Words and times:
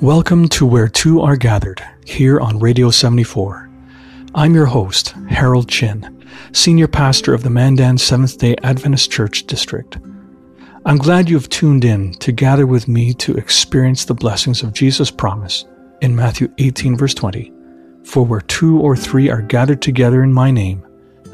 Welcome 0.00 0.48
to 0.48 0.64
Where 0.64 0.88
Two 0.88 1.20
Are 1.20 1.36
Gathered, 1.36 1.86
here 2.06 2.40
on 2.40 2.58
Radio 2.58 2.88
74. 2.88 3.68
I'm 4.34 4.54
your 4.54 4.64
host, 4.64 5.10
Harold 5.28 5.68
Chin, 5.68 6.26
Senior 6.52 6.88
Pastor 6.88 7.34
of 7.34 7.42
the 7.42 7.50
Mandan 7.50 7.98
Seventh 7.98 8.38
day 8.38 8.56
Adventist 8.62 9.10
Church 9.12 9.46
District. 9.46 9.98
I'm 10.86 10.96
glad 10.96 11.28
you 11.28 11.36
have 11.36 11.50
tuned 11.50 11.84
in 11.84 12.14
to 12.14 12.32
gather 12.32 12.66
with 12.66 12.88
me 12.88 13.12
to 13.12 13.34
experience 13.34 14.06
the 14.06 14.14
blessings 14.14 14.62
of 14.62 14.72
Jesus' 14.72 15.10
promise 15.10 15.66
in 16.00 16.16
Matthew 16.16 16.48
18, 16.56 16.96
verse 16.96 17.12
20. 17.12 17.52
For 18.04 18.24
where 18.24 18.40
two 18.40 18.80
or 18.80 18.96
three 18.96 19.28
are 19.28 19.42
gathered 19.42 19.82
together 19.82 20.22
in 20.22 20.32
my 20.32 20.50
name, 20.50 20.82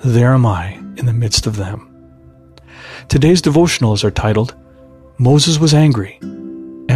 there 0.05 0.35
am 0.35 0.45
I 0.45 0.73
in 0.97 1.07
the 1.07 1.13
midst 1.13 1.47
of 1.47 1.55
them. 1.55 1.89
Today's 3.07 3.41
devotionals 3.41 4.03
are 4.03 4.11
titled 4.11 4.57
Moses 5.19 5.61
was 5.61 5.73
angry 5.73 6.19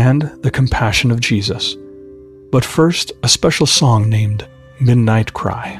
and 0.00 0.22
the 0.42 0.50
compassion 0.50 1.10
of 1.10 1.20
Jesus. 1.20 1.76
But 2.50 2.64
first, 2.64 3.12
a 3.22 3.28
special 3.28 3.66
song 3.66 4.08
named 4.08 4.48
Midnight 4.80 5.34
Cry. 5.34 5.78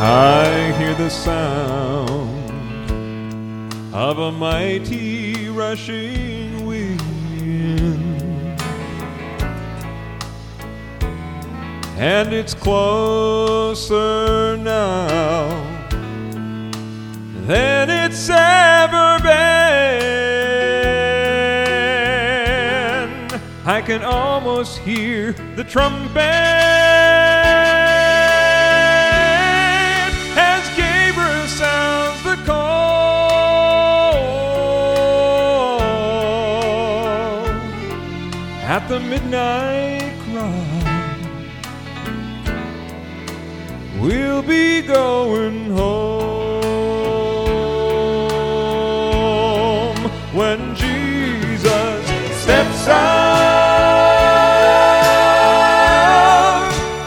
I 0.00 0.74
hear 0.78 0.94
the 0.94 1.10
sound 1.10 2.50
of 3.92 4.18
a 4.18 4.32
mighty 4.32 5.50
rushing 5.50 6.37
and 12.28 12.36
it's 12.36 12.52
closer 12.52 14.54
now 14.58 15.48
than 17.46 17.88
it's 17.88 18.28
ever 18.28 19.18
been. 19.22 19.30
I 23.64 23.80
can 23.80 24.04
almost 24.04 24.76
hear 24.80 25.32
the 25.56 25.64
trumpet 25.64 26.18
as 30.36 30.68
Gabriel 30.76 31.46
sounds 31.46 32.22
the 32.24 32.36
call 32.44 32.58
at 38.68 38.86
the 38.86 39.00
midnight 39.00 40.07
We'll 44.38 44.46
be 44.46 44.82
going 44.82 45.72
home 45.72 46.38
when 50.32 50.76
Jesus 50.76 52.06
steps 52.42 52.86
out 52.86 53.02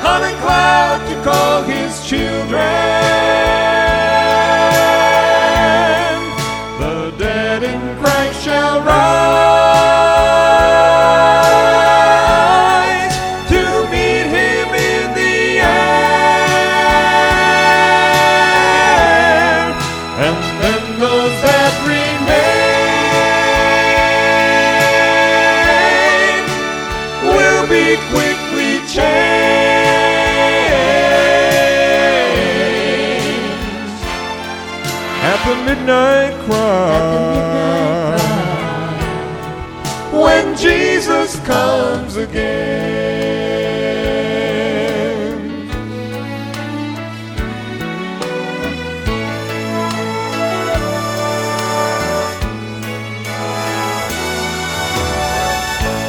on 0.04 0.24
a 0.24 0.34
cloud 0.42 1.08
to 1.08 1.16
call 1.24 1.64
his 1.64 2.06
children. 2.06 2.59
The 6.80 7.14
dead 7.18 7.64
in 7.64 7.98
Christ 8.02 8.44
shall 8.44 8.82
rise 8.82 9.20
midnight 35.72 36.34
cry 36.46 38.18
when 40.12 40.56
Jesus 40.58 41.40
comes 41.46 42.18
again. 42.18 43.32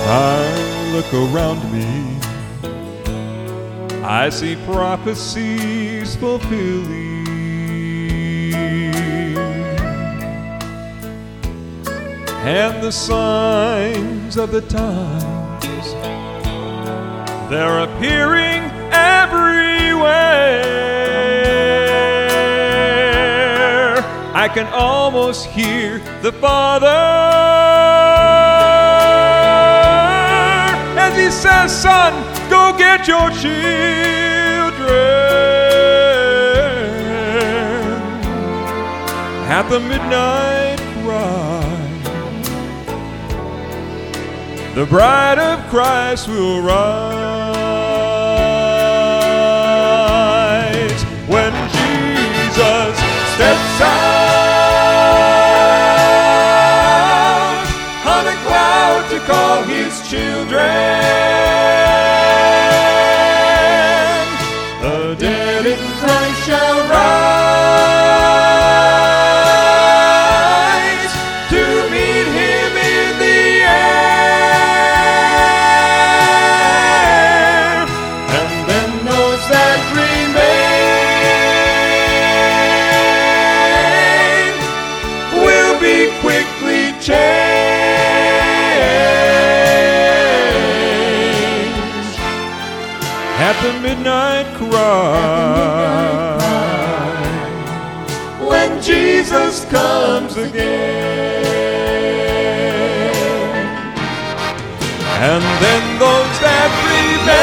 I 0.05 0.91
look 0.93 1.15
around 1.15 1.61
me, 1.73 2.19
I 4.05 4.29
see 4.29 4.57
prophecies 4.67 6.17
fulfilling. 6.17 7.12
And 12.45 12.83
the 12.83 12.91
signs 12.91 14.37
of 14.37 14.51
the 14.51 14.63
times. 14.63 15.93
They're 17.49 17.79
appearing 17.85 18.63
everywhere. 18.91 20.63
I 24.35 24.49
can 24.53 24.67
almost 24.73 25.47
hear 25.47 26.01
the 26.23 26.33
Father 26.33 26.89
as 30.99 31.17
He 31.17 31.31
says, 31.31 31.71
Son, 31.71 32.13
go 32.51 32.77
get 32.77 33.07
your 33.07 33.31
children 33.31 33.53
at 39.49 39.69
the 39.69 39.79
midnight 39.79 40.62
The 44.75 44.87
bride 44.87 45.39
of 45.39 45.69
Christ 45.69 46.29
will 46.29 46.63
rise 46.63 46.73
when 51.29 51.53
Jesus 51.53 52.97
steps 53.35 53.81
out 53.83 54.33
on 58.07 58.27
a 58.27 58.35
cloud 58.47 59.11
to 59.11 59.19
call 59.31 59.63
his 59.65 60.09
children. 60.09 61.62
Midnight 94.23 94.47
cry. 94.57 95.19
When 98.41 98.81
Jesus 98.83 99.65
comes 99.67 100.37
again. 100.37 101.43
And 105.25 105.43
then 105.63 105.99
those 105.99 106.41
that 106.41 106.71
remain 106.91 107.43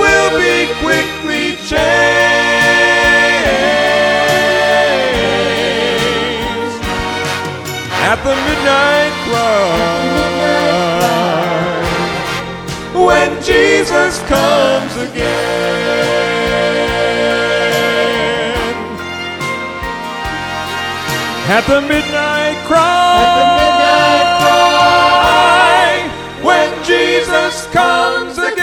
will 0.00 0.30
be 0.38 0.56
quickly 0.82 1.46
changed. 1.66 2.04
At 8.06 8.18
the 8.22 8.34
midnight 8.46 9.14
cry 9.28 10.33
when 13.04 13.42
Jesus 13.42 14.18
comes 14.22 14.96
again. 14.96 16.24
At 21.46 21.66
the 21.66 21.80
midnight 21.82 22.56
cry. 22.66 23.20
At 23.20 23.34
the 23.38 23.46
midnight 23.60 24.28
cry. 24.42 25.90
When 26.48 26.70
Jesus 26.84 27.66
comes 27.66 28.38
again. 28.38 28.54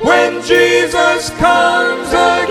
When 0.00 0.42
Jesus 0.42 1.30
comes 1.38 2.08
again. 2.08 2.43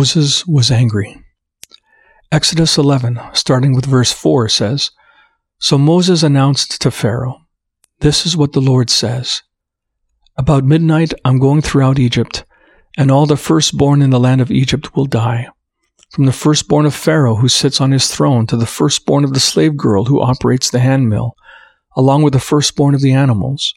Moses 0.00 0.46
was 0.46 0.70
angry. 0.70 1.22
Exodus 2.32 2.78
11, 2.78 3.20
starting 3.34 3.74
with 3.74 3.84
verse 3.84 4.10
4, 4.10 4.48
says 4.48 4.92
So 5.58 5.76
Moses 5.76 6.22
announced 6.22 6.80
to 6.80 6.90
Pharaoh, 6.90 7.42
This 7.98 8.24
is 8.24 8.34
what 8.34 8.54
the 8.54 8.62
Lord 8.62 8.88
says. 8.88 9.42
About 10.38 10.64
midnight 10.64 11.12
I'm 11.22 11.38
going 11.38 11.60
throughout 11.60 11.98
Egypt, 11.98 12.46
and 12.96 13.10
all 13.10 13.26
the 13.26 13.36
firstborn 13.36 14.00
in 14.00 14.08
the 14.08 14.18
land 14.18 14.40
of 14.40 14.50
Egypt 14.50 14.96
will 14.96 15.04
die. 15.04 15.48
From 16.12 16.24
the 16.24 16.32
firstborn 16.32 16.86
of 16.86 16.94
Pharaoh 16.94 17.36
who 17.36 17.50
sits 17.50 17.78
on 17.78 17.90
his 17.90 18.08
throne 18.08 18.46
to 18.46 18.56
the 18.56 18.64
firstborn 18.64 19.22
of 19.22 19.34
the 19.34 19.38
slave 19.38 19.76
girl 19.76 20.06
who 20.06 20.22
operates 20.22 20.70
the 20.70 20.80
handmill, 20.80 21.34
along 21.94 22.22
with 22.22 22.32
the 22.32 22.40
firstborn 22.40 22.94
of 22.94 23.02
the 23.02 23.12
animals. 23.12 23.74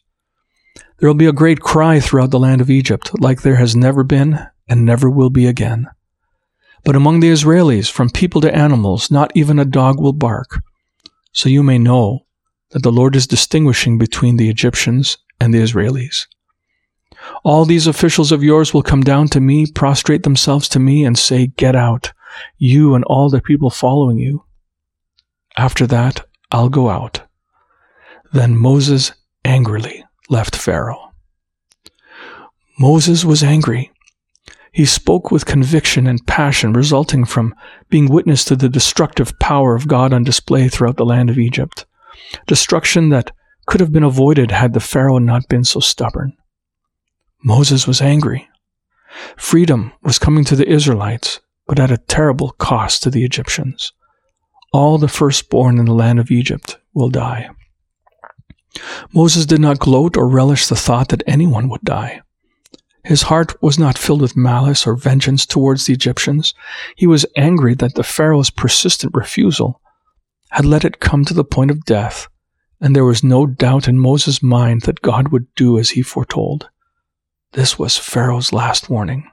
There 0.99 1.09
will 1.09 1.15
be 1.15 1.27
a 1.27 1.33
great 1.33 1.59
cry 1.59 1.99
throughout 1.99 2.31
the 2.31 2.39
land 2.39 2.61
of 2.61 2.69
Egypt, 2.69 3.11
like 3.19 3.41
there 3.41 3.57
has 3.57 3.75
never 3.75 4.05
been 4.05 4.39
and 4.69 4.85
never 4.85 5.09
will 5.09 5.29
be 5.29 5.47
again. 5.47 5.89
But 6.83 6.95
among 6.95 7.19
the 7.19 7.29
Israelis, 7.29 7.89
from 7.89 8.09
people 8.09 8.41
to 8.41 8.55
animals, 8.55 9.09
not 9.09 9.31
even 9.35 9.59
a 9.59 9.65
dog 9.65 9.99
will 9.99 10.13
bark. 10.13 10.61
So 11.31 11.49
you 11.49 11.63
may 11.63 11.77
know 11.77 12.25
that 12.71 12.83
the 12.83 12.91
Lord 12.91 13.15
is 13.15 13.27
distinguishing 13.27 13.97
between 13.97 14.37
the 14.37 14.49
Egyptians 14.49 15.17
and 15.39 15.53
the 15.53 15.59
Israelis. 15.59 16.27
All 17.43 17.63
these 17.63 17.87
officials 17.87 18.31
of 18.31 18.43
yours 18.43 18.73
will 18.73 18.83
come 18.83 19.01
down 19.01 19.27
to 19.29 19.39
me, 19.39 19.65
prostrate 19.71 20.23
themselves 20.23 20.67
to 20.69 20.79
me, 20.79 21.05
and 21.05 21.17
say, 21.17 21.47
Get 21.47 21.75
out, 21.75 22.11
you 22.57 22.95
and 22.95 23.03
all 23.05 23.29
the 23.29 23.41
people 23.41 23.69
following 23.69 24.17
you. 24.17 24.43
After 25.55 25.87
that, 25.87 26.25
I'll 26.51 26.69
go 26.69 26.89
out. 26.89 27.21
Then 28.33 28.57
Moses 28.57 29.13
angrily 29.45 30.03
left 30.29 30.55
Pharaoh. 30.55 31.11
Moses 32.79 33.23
was 33.23 33.43
angry. 33.43 33.92
He 34.73 34.85
spoke 34.85 35.29
with 35.29 35.45
conviction 35.45 36.07
and 36.07 36.25
passion 36.25 36.73
resulting 36.73 37.25
from 37.25 37.53
being 37.89 38.09
witness 38.09 38.43
to 38.45 38.55
the 38.55 38.67
destructive 38.67 39.37
power 39.37 39.75
of 39.75 39.87
God 39.87 40.11
on 40.11 40.23
display 40.23 40.67
throughout 40.67 40.97
the 40.97 41.05
land 41.05 41.29
of 41.29 41.37
Egypt. 41.37 41.85
Destruction 42.47 43.09
that 43.09 43.29
could 43.67 43.81
have 43.81 43.91
been 43.91 44.03
avoided 44.03 44.49
had 44.49 44.73
the 44.73 44.79
Pharaoh 44.79 45.19
not 45.19 45.47
been 45.47 45.63
so 45.63 45.79
stubborn. 45.79 46.35
Moses 47.43 47.85
was 47.85 48.01
angry. 48.01 48.49
Freedom 49.37 49.93
was 50.01 50.17
coming 50.17 50.43
to 50.45 50.55
the 50.55 50.67
Israelites, 50.67 51.39
but 51.67 51.79
at 51.79 51.91
a 51.91 51.97
terrible 51.97 52.49
cost 52.53 53.03
to 53.03 53.11
the 53.11 53.23
Egyptians. 53.23 53.93
All 54.71 54.97
the 54.97 55.07
firstborn 55.07 55.77
in 55.77 55.85
the 55.85 55.93
land 55.93 56.19
of 56.19 56.31
Egypt 56.31 56.79
will 56.95 57.09
die. 57.09 57.51
Moses 59.13 59.45
did 59.45 59.61
not 59.61 59.77
gloat 59.77 60.17
or 60.17 60.27
relish 60.27 60.65
the 60.65 60.75
thought 60.75 61.09
that 61.09 61.21
anyone 61.27 61.69
would 61.69 61.83
die. 61.83 62.23
His 63.03 63.23
heart 63.23 63.61
was 63.61 63.77
not 63.77 63.97
filled 63.97 64.21
with 64.21 64.37
malice 64.37 64.87
or 64.87 64.95
vengeance 64.95 65.45
towards 65.45 65.85
the 65.85 65.93
Egyptians. 65.93 66.53
He 66.95 67.05
was 67.05 67.25
angry 67.35 67.75
that 67.75 67.95
the 67.95 68.03
Pharaoh's 68.03 68.49
persistent 68.49 69.13
refusal 69.13 69.81
had 70.51 70.65
let 70.65 70.85
it 70.85 70.99
come 70.99 71.25
to 71.25 71.33
the 71.33 71.43
point 71.43 71.71
of 71.71 71.83
death, 71.83 72.27
and 72.79 72.95
there 72.95 73.03
was 73.03 73.23
no 73.23 73.45
doubt 73.45 73.87
in 73.87 73.99
Moses' 73.99 74.41
mind 74.41 74.83
that 74.83 75.01
God 75.01 75.29
would 75.29 75.53
do 75.55 75.77
as 75.77 75.91
he 75.91 76.01
foretold. 76.01 76.69
This 77.53 77.77
was 77.77 77.97
Pharaoh's 77.97 78.53
last 78.53 78.89
warning. 78.89 79.29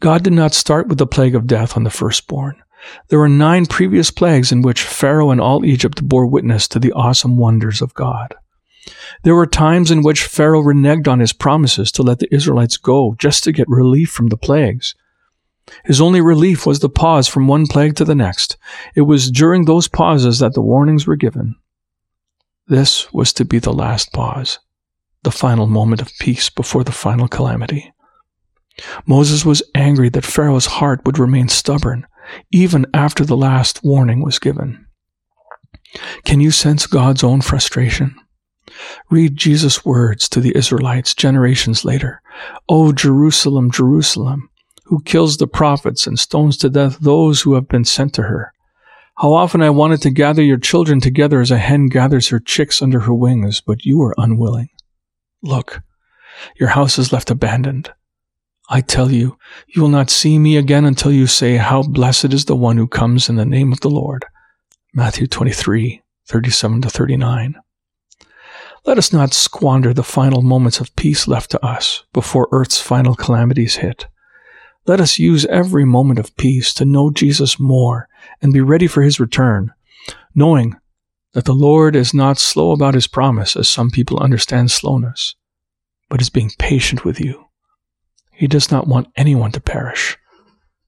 God 0.00 0.22
did 0.22 0.32
not 0.32 0.54
start 0.54 0.88
with 0.88 0.98
the 0.98 1.06
plague 1.06 1.34
of 1.34 1.46
death 1.46 1.76
on 1.76 1.84
the 1.84 1.90
firstborn. 1.90 2.56
There 3.08 3.18
were 3.18 3.28
nine 3.28 3.66
previous 3.66 4.10
plagues 4.10 4.52
in 4.52 4.62
which 4.62 4.82
Pharaoh 4.82 5.30
and 5.30 5.40
all 5.40 5.64
Egypt 5.64 6.02
bore 6.02 6.26
witness 6.26 6.68
to 6.68 6.78
the 6.78 6.92
awesome 6.92 7.36
wonders 7.36 7.82
of 7.82 7.94
God. 7.94 8.34
There 9.22 9.34
were 9.34 9.46
times 9.46 9.90
in 9.90 10.02
which 10.02 10.24
Pharaoh 10.24 10.62
reneged 10.62 11.08
on 11.08 11.20
his 11.20 11.32
promises 11.32 11.90
to 11.92 12.02
let 12.02 12.18
the 12.18 12.32
Israelites 12.34 12.76
go 12.76 13.16
just 13.18 13.44
to 13.44 13.52
get 13.52 13.68
relief 13.68 14.10
from 14.10 14.28
the 14.28 14.36
plagues. 14.36 14.94
His 15.84 16.00
only 16.00 16.20
relief 16.20 16.64
was 16.64 16.78
the 16.78 16.88
pause 16.88 17.26
from 17.26 17.48
one 17.48 17.66
plague 17.66 17.96
to 17.96 18.04
the 18.04 18.14
next. 18.14 18.56
It 18.94 19.02
was 19.02 19.30
during 19.30 19.64
those 19.64 19.88
pauses 19.88 20.38
that 20.38 20.54
the 20.54 20.62
warnings 20.62 21.06
were 21.06 21.16
given. 21.16 21.56
This 22.68 23.12
was 23.12 23.32
to 23.34 23.44
be 23.44 23.58
the 23.58 23.72
last 23.72 24.12
pause 24.12 24.58
the 25.22 25.30
final 25.32 25.66
moment 25.66 26.00
of 26.00 26.16
peace 26.20 26.48
before 26.48 26.84
the 26.84 26.92
final 26.92 27.26
calamity. 27.26 27.92
Moses 29.06 29.44
was 29.44 29.60
angry 29.74 30.08
that 30.10 30.24
Pharaoh's 30.24 30.66
heart 30.66 31.04
would 31.04 31.18
remain 31.18 31.48
stubborn 31.48 32.06
even 32.52 32.86
after 32.94 33.24
the 33.24 33.36
last 33.36 33.82
warning 33.82 34.22
was 34.22 34.38
given. 34.38 34.86
Can 36.24 36.40
you 36.40 36.52
sense 36.52 36.86
God's 36.86 37.24
own 37.24 37.40
frustration? 37.40 38.14
Read 39.10 39.36
Jesus' 39.36 39.84
words 39.84 40.28
to 40.28 40.40
the 40.40 40.56
Israelites 40.56 41.14
generations 41.14 41.84
later. 41.84 42.20
O 42.68 42.92
Jerusalem, 42.92 43.70
Jerusalem, 43.70 44.50
who 44.84 45.02
kills 45.02 45.36
the 45.36 45.46
prophets 45.46 46.06
and 46.06 46.18
stones 46.18 46.56
to 46.58 46.70
death 46.70 46.98
those 47.00 47.42
who 47.42 47.54
have 47.54 47.68
been 47.68 47.84
sent 47.84 48.14
to 48.14 48.22
her. 48.22 48.52
How 49.18 49.32
often 49.32 49.62
I 49.62 49.70
wanted 49.70 50.02
to 50.02 50.10
gather 50.10 50.42
your 50.42 50.58
children 50.58 51.00
together 51.00 51.40
as 51.40 51.50
a 51.50 51.58
hen 51.58 51.86
gathers 51.86 52.28
her 52.28 52.38
chicks 52.38 52.82
under 52.82 53.00
her 53.00 53.14
wings, 53.14 53.60
but 53.60 53.84
you 53.84 53.98
were 53.98 54.14
unwilling. 54.18 54.68
Look, 55.42 55.82
your 56.56 56.70
house 56.70 56.98
is 56.98 57.12
left 57.12 57.30
abandoned. 57.30 57.92
I 58.68 58.80
tell 58.80 59.10
you, 59.10 59.38
you 59.68 59.80
will 59.80 59.88
not 59.88 60.10
see 60.10 60.38
me 60.38 60.56
again 60.56 60.84
until 60.84 61.12
you 61.12 61.26
say, 61.26 61.56
How 61.56 61.82
blessed 61.82 62.32
is 62.32 62.44
the 62.44 62.56
one 62.56 62.76
who 62.76 62.88
comes 62.88 63.28
in 63.28 63.36
the 63.36 63.46
name 63.46 63.72
of 63.72 63.80
the 63.80 63.90
Lord. 63.90 64.24
Matthew 64.92 65.26
23, 65.26 66.02
37 66.26 66.82
to 66.82 66.90
39. 66.90 67.54
Let 68.86 68.98
us 68.98 69.12
not 69.12 69.34
squander 69.34 69.92
the 69.92 70.04
final 70.04 70.42
moments 70.42 70.78
of 70.78 70.94
peace 70.94 71.26
left 71.26 71.50
to 71.50 71.64
us 71.64 72.04
before 72.12 72.48
earth's 72.52 72.80
final 72.80 73.16
calamities 73.16 73.76
hit. 73.76 74.06
Let 74.86 75.00
us 75.00 75.18
use 75.18 75.44
every 75.46 75.84
moment 75.84 76.20
of 76.20 76.36
peace 76.36 76.72
to 76.74 76.84
know 76.84 77.10
Jesus 77.10 77.58
more 77.58 78.08
and 78.40 78.52
be 78.52 78.60
ready 78.60 78.86
for 78.86 79.02
his 79.02 79.18
return, 79.18 79.72
knowing 80.36 80.76
that 81.32 81.46
the 81.46 81.52
Lord 81.52 81.96
is 81.96 82.14
not 82.14 82.38
slow 82.38 82.70
about 82.70 82.94
his 82.94 83.08
promise, 83.08 83.56
as 83.56 83.68
some 83.68 83.90
people 83.90 84.20
understand 84.20 84.70
slowness, 84.70 85.34
but 86.08 86.20
is 86.20 86.30
being 86.30 86.52
patient 86.56 87.04
with 87.04 87.20
you. 87.20 87.46
He 88.32 88.46
does 88.46 88.70
not 88.70 88.86
want 88.86 89.08
anyone 89.16 89.50
to 89.52 89.60
perish, 89.60 90.16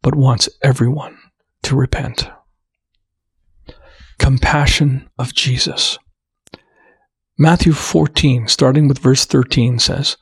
but 0.03 0.15
wants 0.15 0.49
everyone 0.63 1.19
to 1.65 1.75
repent. 1.75 2.31
Compassion 4.19 5.11
of 5.19 5.35
Jesus. 5.35 5.99
Matthew 7.39 7.73
14, 7.73 8.49
starting 8.49 8.89
with 8.89 8.99
verse 8.99 9.25
13, 9.25 9.79
says, 9.79 10.17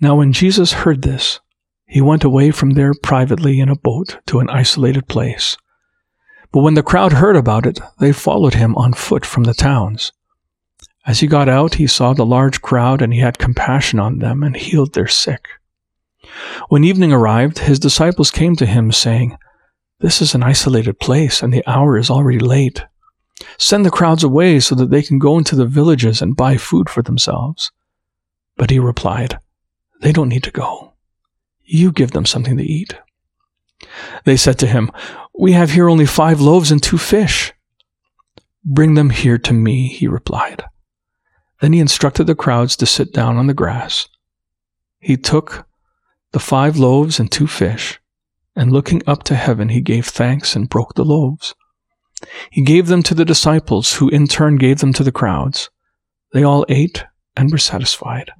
Now 0.00 0.16
when 0.16 0.32
Jesus 0.32 0.72
heard 0.72 1.02
this, 1.02 1.40
he 1.86 2.00
went 2.00 2.24
away 2.24 2.50
from 2.50 2.70
there 2.70 2.94
privately 2.94 3.60
in 3.60 3.68
a 3.68 3.76
boat 3.76 4.18
to 4.26 4.40
an 4.40 4.50
isolated 4.50 5.06
place 5.06 5.56
but 6.56 6.62
when 6.62 6.72
the 6.72 6.82
crowd 6.82 7.12
heard 7.12 7.36
about 7.36 7.66
it, 7.66 7.80
they 7.98 8.12
followed 8.12 8.54
him 8.54 8.74
on 8.76 8.94
foot 8.94 9.26
from 9.26 9.44
the 9.44 9.52
towns. 9.52 10.12
As 11.06 11.20
he 11.20 11.26
got 11.26 11.50
out, 11.50 11.74
he 11.74 11.86
saw 11.86 12.14
the 12.14 12.24
large 12.24 12.62
crowd, 12.62 13.02
and 13.02 13.12
he 13.12 13.20
had 13.20 13.38
compassion 13.38 14.00
on 14.00 14.20
them 14.20 14.42
and 14.42 14.56
healed 14.56 14.94
their 14.94 15.06
sick. 15.06 15.48
When 16.70 16.82
evening 16.82 17.12
arrived, 17.12 17.58
his 17.58 17.78
disciples 17.78 18.30
came 18.30 18.56
to 18.56 18.64
him, 18.64 18.90
saying, 18.90 19.36
This 20.00 20.22
is 20.22 20.34
an 20.34 20.42
isolated 20.42 20.98
place, 20.98 21.42
and 21.42 21.52
the 21.52 21.62
hour 21.66 21.98
is 21.98 22.08
already 22.08 22.40
late. 22.40 22.84
Send 23.58 23.84
the 23.84 23.90
crowds 23.90 24.24
away 24.24 24.60
so 24.60 24.74
that 24.74 24.90
they 24.90 25.02
can 25.02 25.18
go 25.18 25.38
into 25.38 25.56
the 25.56 25.66
villages 25.66 26.20
and 26.20 26.36
buy 26.36 26.56
food 26.56 26.88
for 26.88 27.02
themselves. 27.02 27.72
But 28.56 28.70
he 28.70 28.78
replied, 28.78 29.38
They 30.00 30.12
don't 30.12 30.28
need 30.28 30.44
to 30.44 30.50
go. 30.50 30.94
You 31.64 31.92
give 31.92 32.12
them 32.12 32.26
something 32.26 32.56
to 32.56 32.62
eat. 32.62 32.94
They 34.24 34.36
said 34.36 34.58
to 34.60 34.66
him, 34.66 34.90
We 35.34 35.52
have 35.52 35.70
here 35.70 35.88
only 35.88 36.06
five 36.06 36.40
loaves 36.40 36.70
and 36.70 36.82
two 36.82 36.98
fish. 36.98 37.52
Bring 38.64 38.94
them 38.94 39.10
here 39.10 39.38
to 39.38 39.52
me, 39.52 39.88
he 39.88 40.08
replied. 40.08 40.64
Then 41.60 41.72
he 41.72 41.80
instructed 41.80 42.26
the 42.26 42.34
crowds 42.34 42.76
to 42.76 42.86
sit 42.86 43.12
down 43.12 43.36
on 43.36 43.46
the 43.46 43.54
grass. 43.54 44.08
He 44.98 45.16
took 45.16 45.66
the 46.32 46.40
five 46.40 46.76
loaves 46.76 47.20
and 47.20 47.30
two 47.30 47.46
fish, 47.46 48.00
and 48.54 48.72
looking 48.72 49.02
up 49.06 49.22
to 49.24 49.34
heaven, 49.34 49.68
he 49.68 49.80
gave 49.80 50.06
thanks 50.06 50.56
and 50.56 50.68
broke 50.68 50.94
the 50.94 51.04
loaves. 51.04 51.54
He 52.50 52.62
gave 52.62 52.86
them 52.86 53.02
to 53.04 53.14
the 53.14 53.24
disciples, 53.24 53.94
who 53.94 54.08
in 54.08 54.26
turn 54.26 54.56
gave 54.56 54.78
them 54.78 54.92
to 54.94 55.04
the 55.04 55.12
crowds. 55.12 55.70
They 56.32 56.42
all 56.42 56.64
ate 56.68 57.04
and 57.36 57.50
were 57.50 57.58
satisfied. 57.58 58.30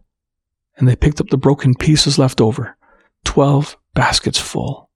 And 0.77 0.89
they 0.89 0.97
picked 0.97 1.21
up 1.21 1.29
the 1.29 1.37
broken 1.37 1.75
pieces 1.75 2.19
left 2.19 2.41
over, 2.41 2.77
twelve 3.25 3.77
baskets 3.95 4.39
full. 4.39 4.91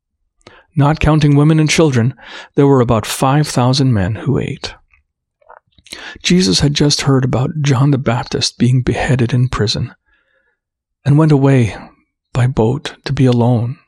Not 0.77 1.01
counting 1.01 1.37
women 1.37 1.59
and 1.59 1.69
children, 1.69 2.15
there 2.55 2.67
were 2.67 2.81
about 2.81 3.07
5,000 3.07 3.93
men 3.93 4.15
who 4.15 4.39
ate. 4.39 4.75
Jesus 6.23 6.61
had 6.61 6.75
just 6.75 7.03
heard 7.03 7.25
about 7.25 7.51
John 7.63 7.91
the 7.91 7.99
Baptist 7.99 8.59
being 8.59 8.83
beheaded 8.83 9.33
in 9.33 9.49
prison 9.49 9.95
and 11.05 11.19
went 11.19 11.33
away 11.33 11.77
by 12.33 12.47
boat 12.47 12.95
to 13.05 13.13
be 13.13 13.27
alone, 13.27 13.79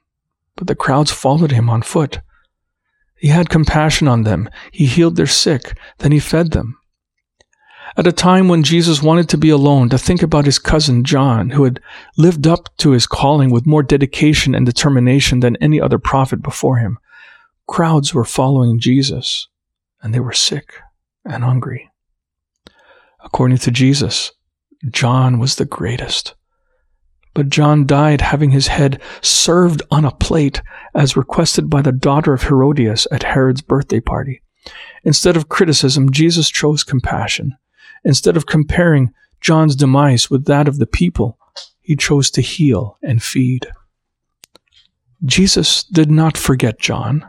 but 0.56 0.66
the 0.66 0.75
crowds 0.75 1.12
followed 1.12 1.52
him 1.52 1.71
on 1.71 1.82
foot. 1.82 2.21
He 3.23 3.29
had 3.29 3.49
compassion 3.49 4.09
on 4.09 4.25
them. 4.25 4.50
He 4.73 4.85
healed 4.85 5.14
their 5.14 5.29
sick. 5.29 5.79
Then 5.99 6.11
he 6.11 6.19
fed 6.19 6.50
them. 6.50 6.76
At 7.97 8.09
a 8.09 8.11
time 8.11 8.49
when 8.49 8.64
Jesus 8.64 9.00
wanted 9.00 9.29
to 9.29 9.38
be 9.38 9.49
alone, 9.49 9.91
to 9.91 9.97
think 9.97 10.25
about 10.25 10.45
his 10.45 10.59
cousin 10.59 11.05
John, 11.05 11.50
who 11.50 11.62
had 11.62 11.79
lived 12.19 12.49
up 12.49 12.76
to 12.79 12.91
his 12.91 13.07
calling 13.07 13.52
with 13.52 13.64
more 13.64 13.85
dedication 13.85 14.57
and 14.57 14.67
determination 14.67 15.38
than 15.38 15.55
any 15.61 15.81
other 15.81 16.00
prophet 16.00 16.43
before 16.43 16.79
him, 16.79 16.99
crowds 17.69 18.12
were 18.12 18.25
following 18.25 18.81
Jesus, 18.81 19.47
and 20.02 20.12
they 20.12 20.19
were 20.21 20.33
sick 20.33 20.75
and 21.25 21.45
hungry. 21.45 21.93
According 23.25 23.59
to 23.59 23.71
Jesus, 23.71 24.33
John 24.91 25.38
was 25.38 25.55
the 25.55 25.64
greatest. 25.64 26.35
But 27.34 27.48
John 27.48 27.86
died 27.86 28.20
having 28.20 28.50
his 28.50 28.66
head 28.66 29.00
served 29.22 29.82
on 29.90 30.04
a 30.04 30.10
plate 30.10 30.62
as 30.94 31.16
requested 31.16 31.70
by 31.70 31.82
the 31.82 31.92
daughter 31.92 32.32
of 32.32 32.42
Herodias 32.42 33.06
at 33.10 33.22
Herod's 33.22 33.62
birthday 33.62 34.00
party. 34.00 34.42
Instead 35.04 35.36
of 35.36 35.48
criticism, 35.48 36.12
Jesus 36.12 36.50
chose 36.50 36.84
compassion. 36.84 37.56
Instead 38.04 38.36
of 38.36 38.46
comparing 38.46 39.12
John's 39.40 39.76
demise 39.76 40.30
with 40.30 40.44
that 40.46 40.68
of 40.68 40.78
the 40.78 40.86
people, 40.86 41.38
he 41.80 41.96
chose 41.96 42.30
to 42.32 42.42
heal 42.42 42.98
and 43.02 43.22
feed. 43.22 43.66
Jesus 45.24 45.84
did 45.84 46.10
not 46.10 46.36
forget 46.36 46.78
John. 46.78 47.28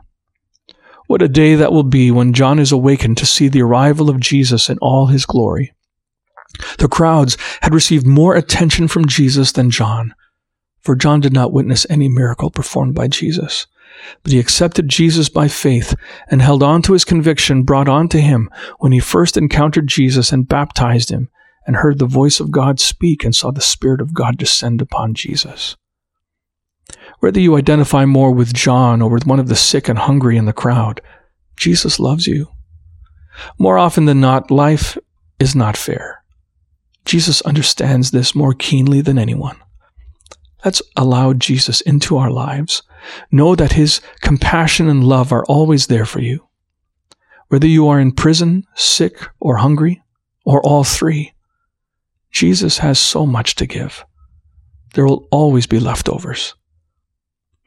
What 1.08 1.22
a 1.22 1.28
day 1.28 1.56
that 1.56 1.72
will 1.72 1.84
be 1.84 2.12
when 2.12 2.34
John 2.34 2.60
is 2.60 2.72
awakened 2.72 3.18
to 3.18 3.26
see 3.26 3.48
the 3.48 3.62
arrival 3.62 4.10
of 4.10 4.20
Jesus 4.20 4.70
in 4.70 4.78
all 4.80 5.08
his 5.08 5.26
glory. 5.26 5.74
The 6.78 6.88
crowds 6.88 7.38
had 7.62 7.74
received 7.74 8.06
more 8.06 8.36
attention 8.36 8.88
from 8.88 9.08
Jesus 9.08 9.52
than 9.52 9.72
John, 9.72 10.14
for 10.82 10.96
John 10.96 11.20
did 11.20 11.34
not 11.34 11.54
witness 11.54 11.86
any 11.90 12.10
miracle 12.10 12.52
performed 12.52 12.94
by 12.94 13.08
Jesus. 13.08 13.68
But 14.22 14.32
he 14.32 14.40
accepted 14.40 14.90
Jesus 14.90 15.30
by 15.30 15.48
faith 15.48 15.96
and 16.28 16.42
held 16.42 16.64
on 16.64 16.82
to 16.84 16.94
his 16.94 17.06
conviction 17.06 17.64
brought 17.64 17.88
on 17.88 18.10
to 18.10 18.20
him 18.20 18.50
when 18.80 18.92
he 18.92 19.00
first 19.00 19.38
encountered 19.38 19.88
Jesus 19.88 20.32
and 20.32 20.48
baptized 20.48 21.10
him 21.10 21.30
and 21.66 21.78
heard 21.78 22.00
the 22.00 22.06
voice 22.06 22.40
of 22.40 22.52
God 22.52 22.80
speak 22.80 23.24
and 23.24 23.36
saw 23.36 23.52
the 23.52 23.62
Spirit 23.62 24.02
of 24.02 24.14
God 24.14 24.38
descend 24.38 24.82
upon 24.82 25.14
Jesus. 25.14 25.78
Whether 27.20 27.40
you 27.40 27.56
identify 27.56 28.06
more 28.06 28.32
with 28.32 28.54
John 28.54 29.02
or 29.02 29.10
with 29.10 29.26
one 29.26 29.40
of 29.40 29.48
the 29.48 29.56
sick 29.56 29.88
and 29.88 29.98
hungry 29.98 30.36
in 30.36 30.46
the 30.46 30.54
crowd, 30.54 31.00
Jesus 31.56 32.00
loves 32.00 32.28
you. 32.28 32.50
More 33.58 33.78
often 33.78 34.06
than 34.06 34.20
not, 34.20 34.52
life 34.52 34.98
is 35.40 35.56
not 35.56 35.78
fair. 35.78 36.23
Jesus 37.14 37.44
understands 37.44 38.10
this 38.10 38.34
more 38.34 38.56
keenly 38.56 39.00
than 39.00 39.20
anyone. 39.20 39.62
Let's 40.66 40.82
allow 40.98 41.34
Jesus 41.34 41.80
into 41.82 42.18
our 42.18 42.32
lives. 42.32 42.82
Know 43.32 43.56
that 43.56 43.74
his 43.74 44.02
compassion 44.22 44.90
and 44.90 45.04
love 45.04 45.32
are 45.32 45.46
always 45.46 45.86
there 45.86 46.08
for 46.08 46.22
you. 46.22 46.48
Whether 47.50 47.68
you 47.68 47.88
are 47.88 48.00
in 48.00 48.14
prison, 48.14 48.66
sick, 48.74 49.16
or 49.40 49.58
hungry, 49.58 50.02
or 50.44 50.60
all 50.66 50.84
three, 50.84 51.34
Jesus 52.32 52.80
has 52.80 52.98
so 52.98 53.28
much 53.28 53.54
to 53.58 53.68
give. 53.68 54.04
There 54.96 55.06
will 55.06 55.28
always 55.30 55.68
be 55.68 55.80
leftovers. 55.80 56.56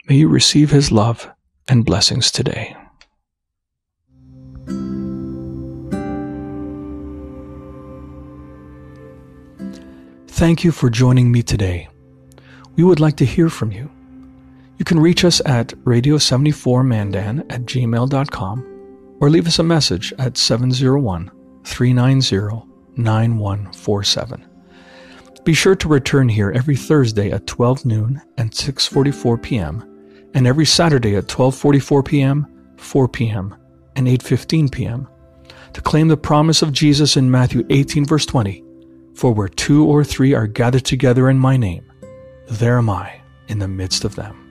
May 0.08 0.16
you 0.16 0.28
receive 0.28 0.72
his 0.72 0.90
love 0.90 1.30
and 1.68 1.84
blessings 1.84 2.32
today. 2.32 2.76
Thank 10.36 10.64
you 10.64 10.70
for 10.70 10.90
joining 10.90 11.32
me 11.32 11.42
today. 11.42 11.88
We 12.76 12.84
would 12.84 13.00
like 13.00 13.16
to 13.16 13.24
hear 13.24 13.48
from 13.48 13.72
you. 13.72 13.90
You 14.76 14.84
can 14.84 15.00
reach 15.00 15.24
us 15.24 15.40
at 15.46 15.68
radio74mandan 15.68 17.50
at 17.50 17.62
gmail.com 17.62 19.16
or 19.18 19.30
leave 19.30 19.46
us 19.46 19.58
a 19.58 19.62
message 19.62 20.12
at 20.18 20.36
701 20.36 21.30
390 21.64 22.66
9147. 22.96 24.46
Be 25.42 25.54
sure 25.54 25.74
to 25.74 25.88
return 25.88 26.28
here 26.28 26.52
every 26.54 26.76
Thursday 26.76 27.30
at 27.30 27.46
12 27.46 27.86
noon 27.86 28.20
and 28.36 28.50
6:44 28.50 29.42
p.m. 29.42 30.28
and 30.34 30.46
every 30.46 30.66
Saturday 30.66 31.16
at 31.16 31.28
12:44 31.28 32.04
p.m., 32.04 32.46
4 32.76 33.08
p.m., 33.08 33.56
and 33.96 34.06
8:15 34.06 34.70
p.m. 34.70 35.08
to 35.72 35.80
claim 35.80 36.08
the 36.08 36.16
promise 36.18 36.60
of 36.60 36.74
Jesus 36.74 37.16
in 37.16 37.30
Matthew 37.30 37.64
18 37.70 38.04
verse 38.04 38.26
20 38.26 38.65
for 39.16 39.32
where 39.32 39.48
two 39.48 39.84
or 39.86 40.04
three 40.04 40.34
are 40.34 40.46
gathered 40.46 40.84
together 40.84 41.28
in 41.30 41.38
my 41.38 41.56
name, 41.56 41.90
there 42.48 42.78
am 42.78 42.90
I 42.90 43.20
in 43.48 43.58
the 43.58 43.68
midst 43.68 44.04
of 44.04 44.14
them. 44.14 44.45